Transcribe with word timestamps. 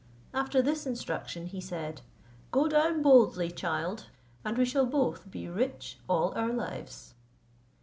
After 0.33 0.63
this 0.63 0.87
instruction 0.87 1.45
he 1.45 1.61
said, 1.61 2.01
"Go 2.49 2.67
down 2.67 3.03
boldly, 3.03 3.51
child, 3.51 4.07
and 4.43 4.57
we 4.57 4.65
shall 4.65 4.87
both 4.87 5.29
be 5.29 5.47
rich 5.47 5.99
all 6.09 6.33
our 6.35 6.51
lives." 6.51 7.13